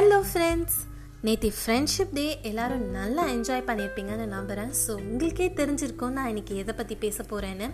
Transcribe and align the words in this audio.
Hello 0.00 0.18
friends 0.32 0.76
நேற்று 1.22 1.52
friendship 1.64 2.12
day 2.12 2.38
எல்லோரும் 2.42 2.84
நல்லா 2.90 3.24
என்ஜாய் 3.28 3.64
பண்ணியிருப்பீங்கன்னு 3.66 4.26
நம்புகிறேன் 4.26 4.70
ஸோ 4.86 4.90
உங்களுக்கே 4.90 5.48
தெரிஞ்சிருக்கும் 5.48 6.14
நான் 6.18 6.28
இன்னைக்கு 6.28 6.56
எதை 6.56 6.74
பற்றி 6.74 6.94
பேச 6.94 7.22
போகிறேன்னு 7.22 7.66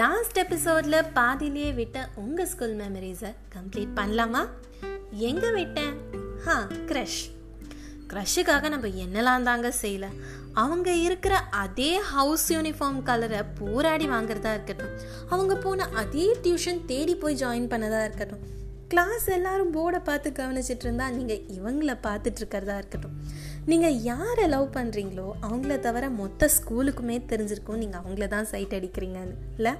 லாஸ்ட் 0.00 0.38
எபிசோடில் 0.38 0.98
பாதியிலேயே 1.12 1.72
விட்ட 1.72 2.08
உங்கள் 2.14 2.46
ஸ்கூல் 2.46 2.74
மெமரிஸை 2.76 3.30
கம்ப்ளீட் 3.54 3.92
பண்ணலாமா? 4.00 4.42
எங்கே 5.10 5.50
விட்டேன்? 5.50 5.94
ஹா 6.44 6.56
க்ரஷ் 6.86 7.20
க்ரஷுக்காக 8.12 8.68
நம்ம 8.68 8.86
என்னெல்லாம் 9.04 9.42
தாங்க 9.42 9.72
செய்யலை. 9.82 10.10
அவங்க 10.52 10.90
இருக்கிற 10.92 11.36
அதே 11.36 11.96
ஹவுஸ் 11.96 12.52
யூனிஃபார்ம் 12.52 13.02
கலரை 13.02 13.42
போராடி 13.60 14.08
வாங்குறதா 14.08 14.52
இருக்கட்டும். 14.58 14.98
அவங்க 15.28 15.56
போன 15.56 15.84
அதே 15.84 16.36
டியூஷன் 16.42 16.84
தேடி 16.84 17.14
போய் 17.14 17.40
ஜாயின் 17.44 17.72
பண்ணதா 17.74 18.02
இருக்கட்டும். 18.04 18.44
கிளாஸ் 18.94 19.24
எல்லாரும் 19.34 19.70
போர்டை 19.74 19.98
பார்த்து 19.98 20.28
கவனிச்சிட்டு 20.30 20.84
இருந்தா 20.86 21.06
நீங்கள் 21.10 21.40
இவங்கள 21.56 21.92
பார்த்துட்டு 22.06 22.40
இருக்கிறதா 22.40 22.74
இருக்கட்டும். 22.76 23.16
நீங்கள் 23.66 23.96
யாரை 24.00 24.48
லவ் 24.48 24.66
பண்ணுறீங்களோ 24.76 25.24
அவங்கள 25.46 25.78
தவிர 25.78 26.10
மொத்த 26.10 26.48
ஸ்கூலுக்குமே 26.56 27.16
தெரிஞ்சிருக்கும். 27.30 27.80
நீங்கள் 27.82 28.00
அவங்கள 28.00 28.28
தான் 28.28 28.48
சைட் 28.52 28.76
அடிக்கிறீங்கன்னு 28.78 29.34
இல்லை? 29.56 29.72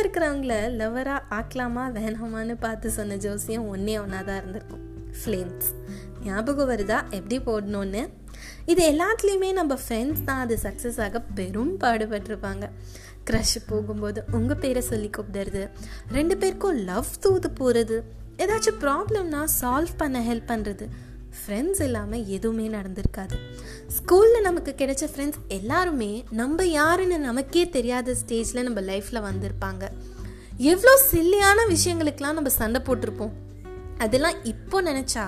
இருக்கிறவங்கள 0.00 0.56
லவராக 0.80 1.20
ஆக்கலாமா 1.38 1.84
வேணாமான்னு 1.98 2.56
பார்த்து 2.66 2.90
சொன்ன 2.90 3.16
ஜோசியம் 3.16 3.68
ஒன்றே 3.68 3.98
ஒன்றா 3.98 4.22
தான் 4.22 4.40
இருந்திருக்கும். 4.42 4.84
ஃப்ளேம்ஸ் 5.20 5.70
ஞாபகம் 6.24 6.70
வருதா? 6.70 6.98
எப்படி 7.10 7.38
போடணும்னு? 7.38 8.08
இது 8.66 8.82
எல்லாத்துலேயுமே 8.92 9.52
நம்ம 9.52 9.78
ஃப்ரெண்ட்ஸ் 9.84 10.24
தான் 10.24 10.38
அது 10.38 10.58
சக்ஸஸ் 10.62 11.00
ஆக 11.00 11.20
பெரும் 11.20 11.78
பாடுபட்டிருப்பாங்க. 11.84 12.66
க்ரஷ் 13.28 13.56
போகும்போது 13.66 14.24
உங்கள் 14.32 14.60
பேரை 14.62 14.82
சொல்லி 14.82 15.10
கூப்பிடுறது. 15.16 15.62
ரெண்டு 16.16 16.36
பேருக்கும் 16.36 16.78
லவ் 16.90 17.10
தூது 17.20 17.50
போகிறது 17.50 17.98
ஏதாச்சும் 18.44 18.80
ப்ராப்ளம்னா 18.84 19.42
சால்வ் 19.60 19.94
பண்ண 19.96 20.18
ஹெல்ப் 20.28 20.50
பண்ணுறது 20.50 20.86
ஃப்ரெண்ட்ஸ் 21.38 21.82
இல்லாமல் 21.82 22.26
எதுவுமே 22.36 22.66
நடந்திருக்காது. 22.68 23.36
ஸ்கூலில் 23.96 24.46
நமக்கு 24.46 24.74
கிடைச்ச 24.78 25.04
ஃப்ரெண்ட்ஸ் 25.12 25.42
எல்லாருமே 25.48 26.24
நம்ம 26.30 26.64
யாருன்னு 26.64 27.18
நமக்கே 27.18 27.68
தெரியாத 27.76 28.14
ஸ்டேஜில் 28.20 28.66
நம்ம 28.68 28.80
லைஃப்பில் 28.80 29.26
வந்திருப்பாங்க. 29.28 29.84
எவ்வளோ 30.72 30.94
சில்லியான 31.10 31.66
விஷயங்களுக்கெல்லாம் 31.74 32.38
நம்ம 32.38 32.52
சண்டை 32.60 32.80
போட்டிருப்போம். 32.86 33.34
அதெல்லாம் 33.98 34.38
இப்போ 34.44 34.78
நினச்சா 34.82 35.24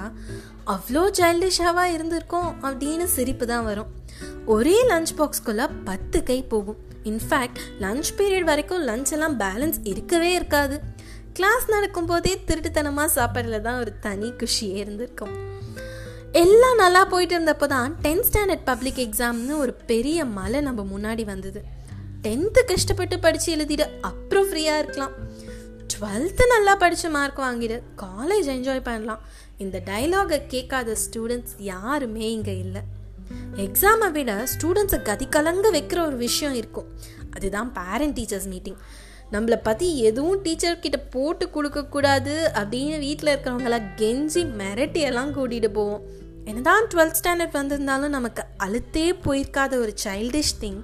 அவ்வளோ 0.74 1.02
சைல்டிஷாவாக 1.18 1.94
இருந்திருக்கோம் 1.96 2.50
அப்படின்னு 2.66 3.06
சிரிப்பு 3.16 3.46
தான் 3.46 3.64
வரும். 3.64 3.90
ஒரே 4.46 4.76
லஞ்ச் 4.88 5.12
பாக்ஸ்குள்ளே 5.18 5.66
பத்து 5.84 6.22
கை 6.22 6.42
போகும். 6.42 6.80
இன்ஃபேக்ட் 7.04 7.60
லஞ்ச் 7.80 8.10
பீரியட் 8.16 8.44
வரைக்கும் 8.44 8.82
லஞ்ச் 8.86 9.12
எல்லாம் 9.12 9.40
பேலன்ஸ் 9.40 9.78
இருக்கவே 9.82 10.32
இருக்காது. 10.32 10.80
கிளாஸ் 11.32 11.68
நடக்கும் 11.68 12.06
போதே 12.06 12.44
திருட்டுத்தனமாக 12.46 13.08
சாப்பிட்றதுல 13.14 13.60
தான் 13.60 13.78
ஒரு 13.78 13.98
தனி 13.98 14.30
குஷியே 14.30 14.76
இருந்திருக்கும். 14.84 15.48
எல்லாம் 16.32 16.76
நல்லா 16.76 17.04
போயிட்டு 17.04 17.34
இருந்தப்போ 17.38 17.66
தான் 17.66 17.96
டென்த் 18.02 18.26
ஸ்டாண்டர்ட் 18.30 18.64
பப்ளிக் 18.64 18.96
எக்ஸாம்னு 18.96 19.56
ஒரு 19.58 19.72
பெரிய 19.72 20.24
மலை 20.24 20.60
நம்ம 20.60 20.82
முன்னாடி 20.82 21.24
வந்தது. 21.24 21.62
டென்த்து 22.22 22.64
கஷ்டப்பட்டு 22.66 23.18
படித்து 23.18 23.56
எழுதிட்டு 23.56 23.86
அப்புறம் 24.00 24.48
ஃப்ரீயாக 24.50 24.78
இருக்கலாம். 24.78 25.12
டுவெல்த்து 25.92 26.46
நல்லா 26.46 26.74
படித்து 26.76 27.10
மார்க் 27.10 27.38
வாங்கிடு 27.38 27.82
காலேஜ் 28.02 28.48
என்ஜாய் 28.56 28.82
பண்ணலாம். 28.82 29.20
இந்த 29.58 29.82
டைலாகை 29.84 30.46
கேட்காத 30.46 30.96
ஸ்டூடெண்ட்ஸ் 31.04 31.56
யாருமே 31.58 32.32
இங்கே 32.32 32.58
இல்லை. 32.58 32.82
எக்ஸாமை 33.56 34.10
விட 34.10 34.46
ஸ்டூடெண்ட்ஸை 34.52 35.02
கதி 35.02 35.28
கலங்க 35.28 35.70
வைக்கிற 35.70 36.06
ஒரு 36.06 36.16
விஷயம் 36.16 36.54
இருக்கும். 36.54 36.88
அதுதான் 37.30 37.72
பேரண்ட் 37.72 38.16
டீச்சர்ஸ் 38.18 38.48
மீட்டிங் 38.48 38.78
நம்மளை 39.32 39.58
பற்றி 39.62 39.98
எதுவும் 39.98 40.40
டீச்சர்கிட்ட 40.44 40.98
போட்டு 41.10 41.50
கொடுக்கக்கூடாது 41.50 42.50
அப்படின்னு 42.54 42.98
வீட்டில் 42.98 43.32
இருக்கிறவங்கள 43.32 43.78
கெஞ்சி 43.96 44.42
மிரட்டியெல்லாம் 44.60 45.34
கூட்டிகிட்டு 45.36 45.68
போவோம். 45.68 46.02
என்னதான் 46.44 46.84
டுவெல்த் 46.94 47.18
ஸ்டாண்டர்ட் 47.20 47.58
வந்திருந்தாலும் 47.58 48.10
நமக்கு 48.10 48.42
அழுத்தே 48.56 49.12
போயிருக்காத 49.24 49.72
ஒரு 49.74 49.94
சைல்டிஷ் 50.04 50.54
திங் 50.60 50.80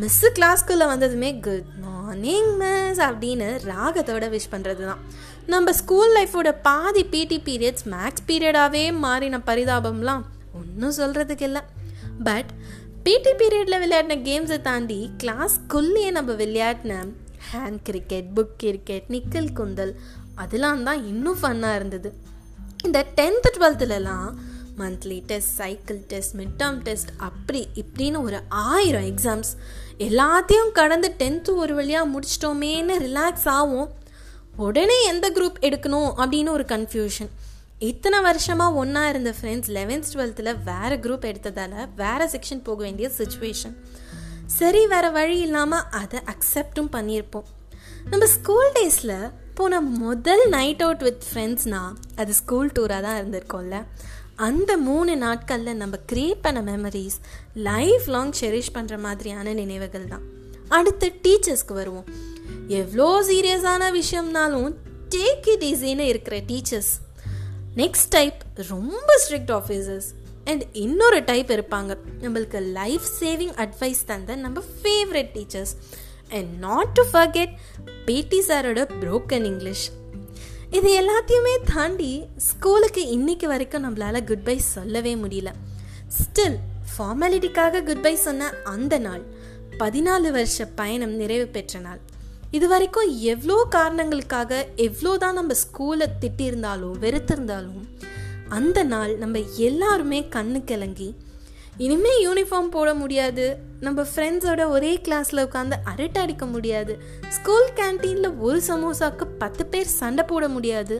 மிஸ்ஸு 0.00 0.28
கிளாஸ்க்குள்ளே 0.38 0.86
வந்ததுமே 0.86 1.40
குட் 1.40 1.66
மார்னிங் 1.80 2.50
மிஸ் 2.56 3.00
அப்படின்னு 3.00 3.48
ராகத்தோட 3.64 4.28
விஷ் 4.30 4.52
பண்ணுறது 4.52 4.84
தான் 4.86 5.02
நம்ம 5.46 5.72
ஸ்கூல் 5.72 6.12
லைஃபோட 6.16 6.50
பாதி 6.62 7.04
பிடி 7.04 7.40
பீரியட்ஸ் 7.44 7.84
மேக்ஸ் 7.84 8.26
பீரியடாகவே 8.26 8.92
மாறின 8.98 9.40
பரிதாபம்லாம் 9.46 10.24
ஒன்றும் 10.54 10.96
சொல்கிறதுக்கு 10.98 11.42
இல்லை 11.42 11.60
பட் 12.24 12.50
பிடி 13.02 13.32
பீரியடில் 13.40 13.80
விளையாடின 13.80 14.22
கேம்ஸை 14.22 14.60
தாண்டி 14.60 15.10
கிளாஸ்க்குள்ளேயே 15.22 16.10
நம்ம 16.10 16.32
விளையாடின 16.32 17.06
ஹேண்ட் 17.52 17.80
கிரிக்கெட் 17.82 18.28
புக் 18.34 18.54
கிரிக்கெட் 18.56 19.10
நிக்கல் 19.10 19.52
குந்தல் 19.52 19.94
அதெல்லாம் 20.34 20.82
தான் 20.82 21.06
இன்னும் 21.06 21.38
ஃபன்னாக 21.42 21.74
இருந்தது. 21.74 22.12
இந்த 22.84 23.06
tenth 23.16 23.50
டுவெல்த்துலலாம் 23.56 24.30
monthly 24.78 25.22
test 25.26 25.54
cycle 25.56 26.00
test 26.08 26.36
mid 26.36 26.56
term 26.58 26.80
test 26.82 27.08
அப்படி 27.18 27.68
இப்படின்னு 27.74 28.22
ஒரு 28.22 28.40
ஆயிரம் 28.48 29.02
எக்ஸாம்ஸ் 29.02 29.50
எல்லாத்தையும் 29.98 30.72
கடந்து 30.72 31.14
டென்த்து 31.18 31.56
ஒரு 31.56 31.74
வழியாக 31.74 32.10
முடிச்சிட்டோமேன்னு 32.10 32.96
ரிலாக்ஸ் 32.98 33.48
ஆகும் 33.48 33.90
உடனே 34.56 35.04
எந்த 35.08 35.30
குரூப் 35.30 35.58
எடுக்கணும் 35.60 36.10
அப்படின்னு 36.16 36.50
ஒரு 36.50 36.64
கன்ஃபியூஷன் 36.64 37.30
இத்தனை 37.90 38.18
வருஷமாக 38.20 38.78
ஒன்றா 38.82 39.02
இருந்த 39.08 39.30
ஃப்ரெண்ட்ஸ் 39.38 39.70
லெவன்த் 39.76 40.10
டுவெல்த்தில் 40.12 40.58
வேறு 40.68 40.96
குரூப் 41.04 41.26
எடுத்ததால் 41.30 41.88
வேறு 41.96 42.26
செக்ஷன் 42.34 42.62
போக 42.62 42.78
வேண்டிய 42.82 43.10
சுச்சுவேஷன் 43.18 43.74
சரி 44.58 44.82
வேறு 44.86 45.10
வழி 45.12 45.36
இல்லாமல் 45.46 45.86
அதை 46.00 46.20
அக்செப்டும் 46.32 46.90
பண்ணியிருப்போம். 46.96 47.46
நம்ம 48.10 48.26
ஸ்கூல் 48.36 48.70
டேஸில் 48.76 49.16
போன 49.58 49.80
முதல் 49.80 50.42
நைட் 50.48 50.82
அவுட் 50.82 51.04
வித் 51.06 51.24
ஃப்ரெண்ட்ஸ்னால் 51.28 51.94
அது 52.16 52.32
ஸ்கூல் 52.34 52.72
டூராக 52.76 53.02
தான் 53.06 53.18
இருந்திருக்கோம்ல. 53.20 53.78
அந்த 54.48 54.70
மூணு 54.88 55.12
நாட்களில் 55.16 55.80
நம்ம 55.82 55.96
க்ரியேட் 56.12 56.44
பண்ண 56.46 56.60
மெமரிஸ் 56.70 57.18
லைஃப் 57.68 58.06
லாங் 58.14 58.34
செரிஷ் 58.40 58.74
பண்ணுற 58.74 58.98
மாதிரியான 58.98 59.54
நினைவுகள் 59.62 60.08
தான். 60.08 60.24
அடுத்து 60.68 61.08
டீச்சர்ஸ்க்கு 61.24 61.74
வருவோம். 61.80 62.08
எவ்வளோ 62.80 63.08
சீரியஸான 63.30 63.90
விஷயம்னாலும் 64.00 64.70
டேக் 65.14 65.48
இட் 65.54 65.66
ஈஸின்னு 65.70 66.06
இருக்கிற 66.12 66.36
டீச்சர்ஸ் 66.50 66.92
நெக்ஸ்ட் 67.76 68.08
டைப் 68.08 68.34
ரொம்ப 68.68 69.06
ஸ்ட்ரிக்ட் 69.22 69.52
ஆஃபீஸர்ஸ் 69.58 70.08
அண்ட் 70.44 70.64
இன்னொரு 70.72 71.24
டைப் 71.24 71.50
இருப்பாங்க. 71.50 71.96
நம்மளுக்கு 72.20 72.60
லைஃப் 72.72 73.02
சேவிங் 73.20 73.54
அட்வைஸ் 73.62 74.04
தந்த 74.06 74.36
நம்ம 74.36 74.62
favourite 74.82 75.30
teachers 75.34 75.74
and 76.30 76.58
not 76.58 76.88
to 76.88 77.02
forget 77.12 77.52
பேட்டி 78.04 78.40
சாரோட 78.40 78.88
ப்ரோக்கன் 79.00 79.44
இங்கிலீஷ் 79.44 79.90
இது 80.70 80.90
எல்லாத்தையுமே 81.00 81.54
தாண்டி 81.74 82.26
ஸ்கூலுக்கு 82.36 83.06
இன்னைக்கு 83.06 83.48
வரைக்கும் 83.48 83.84
நம்மளால 83.84 84.24
குட் 84.26 84.44
பை 84.44 84.58
சொல்லவே 84.58 85.14
முடியல. 85.14 85.50
ஸ்டில் 86.18 86.56
ஃபார்மாலிட்டிக்காக 86.94 87.84
குட் 87.84 88.02
பை 88.02 88.16
சொன்ன 88.16 88.54
அந்த 88.64 88.98
நாள் 88.98 89.22
பதினாலு 89.78 90.30
வருஷ 90.30 90.66
பயணம் 90.66 91.14
நிறைவு 91.14 91.46
பெற்ற 91.46 91.78
நாள். 91.78 92.00
இது 92.54 92.66
வரைக்கும் 92.68 93.10
எவ்வளோ 93.20 93.64
காரணங்களுக்காக 93.70 94.66
எவ்வளோ 94.76 95.12
தான் 95.16 95.34
நம்ம 95.34 95.54
ஸ்கூலை 95.62 96.06
திட்டியிருந்தாலும் 96.20 96.98
வெறுத்திருந்தாலும் 96.98 97.84
அந்த 98.48 98.82
நாள் 98.84 99.12
நம்ம 99.16 99.38
எல்லாருமே 99.58 100.20
கண்ணு 100.32 100.64
கிளங்கி 100.64 101.08
இனிமே 101.76 102.12
யூனிஃபார்ம் 102.26 102.70
போட 102.70 102.94
முடியாது 102.94 103.46
நம்ம 103.80 104.02
ஃப்ரெண்ட்ஸோட 104.02 104.68
ஒரே 104.68 104.92
கிளாஸில் 104.96 105.44
உட்காந்து 105.44 105.78
அரட்டை 105.84 106.22
அடிக்க 106.22 106.46
முடியாது 106.46 106.94
ஸ்கூல் 107.28 107.70
கேன்டீனில் 107.76 108.38
ஒரு 108.38 108.60
சமோசாவுக்கு 108.68 109.26
பத்து 109.38 109.66
பேர் 109.66 109.96
சண்டை 110.00 110.24
போட 110.24 110.48
முடியாது 110.48 110.98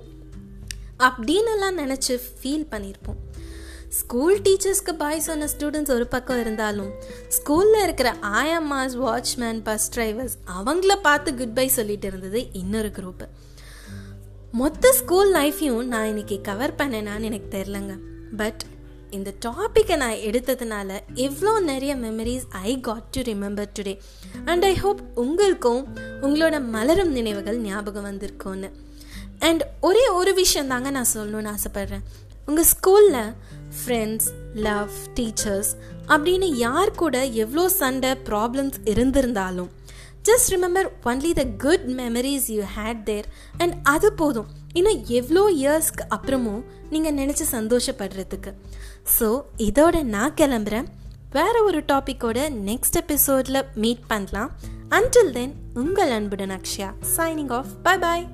அப்படின்னு 0.98 1.52
எல்லாம் 1.52 1.78
நினச்சி 1.78 2.16
ஃபீல் 2.40 2.66
பண்ணியிருப்போம். 2.70 3.20
ஸ்கூல் 3.88 4.40
டீச்சர்ஸ்க்கு 4.40 4.92
பாய் 4.92 5.20
சொன்ன 5.20 5.46
ஸ்டூடெண்ட்ஸ் 5.46 5.90
ஒரு 5.90 6.06
பக்கம் 6.06 6.40
இருந்தாலும் 6.40 6.90
ஸ்கூலில் 7.28 7.82
இருக்கிற 7.82 8.16
ஆயம்மாஸ் 8.22 8.96
வாட்ச்மேன் 9.04 9.60
பஸ் 9.64 9.98
டிரைவர்ஸ் 9.98 10.36
அவங்கள 10.58 10.96
பார்த்து 11.02 11.34
குட் 11.34 11.54
பை 11.54 11.68
சொல்லிட்டு 11.68 12.06
இருந்தது 12.06 12.52
இன்னொரு 12.52 12.88
குரூப்பு 12.88 13.28
மொத்த 14.52 14.92
ஸ்கூல் 14.92 15.34
லைஃப்பையும் 15.34 15.84
நான் 15.84 16.06
இன்னைக்கு 16.06 16.40
கவர் 16.40 16.74
பண்ணேனான்னு 16.74 17.20
எனக்கு 17.20 17.58
தெரிலங்க 17.58 17.98
பட் 18.36 18.62
இந்த 19.10 19.32
டாப்பிக்கை 19.46 19.96
நான் 19.96 20.10
எடுத்ததுனால 20.10 21.00
எவ்வளோ 21.14 21.60
நிறைய 21.60 21.96
memories 21.96 22.42
I 22.50 22.80
got 22.80 23.02
to 23.02 23.20
remember 23.20 23.66
today 23.78 23.98
and 24.44 24.64
I 24.64 24.76
hope 24.76 25.00
உங்களுக்கும் 25.14 25.96
உங்களோட 26.22 26.64
மலரும் 26.64 27.10
நினைவுகள் 27.10 27.58
ஞாபகம் 27.58 28.04
வந்திருக்கும்னு. 28.04 28.70
அண்ட் 29.38 29.66
ஒரே 29.80 30.08
ஒரு 30.08 30.34
விஷயம் 30.34 30.68
தாங்க 30.68 30.90
நான் 30.90 31.06
சொல்லணும்னு 31.14 31.54
ஆசைப்பட்றேன். 31.54 32.02
உங்கள் 32.46 32.68
ஸ்கூலில் 32.72 33.30
ஃப்ரெண்ட்ஸ் 33.78 34.28
லவ் 34.66 34.92
டீச்சர்ஸ் 35.14 35.70
அப்படின்னு 36.08 36.48
யார் 36.64 36.90
கூட 37.02 37.16
எவ்வளோ 37.24 37.68
சண்டை 37.68 38.10
ப்ராப்ளம்ஸ் 38.28 38.78
இருந்திருந்தாலும் 38.92 39.70
just 40.28 40.50
remember 40.54 40.88
only 41.04 41.32
the 41.38 41.44
good 41.64 41.86
memories 42.00 42.46
you 42.56 42.62
had 42.76 43.02
there 43.02 43.26
and 43.58 43.74
அது 43.82 44.12
போதும். 44.12 44.50
இன்னும் 44.72 45.00
எவ்வளோ 45.18 45.42
இயர்ஸ்க்கு 45.62 46.04
அப்புறமும் 46.16 46.62
நீங்கள் 46.90 47.16
நினச்சி 47.20 47.44
சந்தோஷப்படுறதுக்கு. 47.52 48.52
ஸோ 49.18 49.28
இதோட 49.68 50.02
நான் 50.14 50.38
கிளம்புறேன். 50.40 50.88
வேற 51.30 51.54
ஒரு 51.62 51.80
டாப்பிக்கோட 51.92 52.38
நெக்ஸ்ட் 52.70 52.98
எபிசோடில் 53.02 53.60
மீட் 53.74 54.06
பண்ணலாம். 54.06 54.50
அன்டில் 54.98 55.32
தென் 55.32 55.54
உங்கள் 55.74 56.10
அன்புடன் 56.10 56.54
Akshaya 56.58 56.90
signing 57.16 57.52
off 57.58 57.72
bye 57.82 57.98
bye 57.98 58.26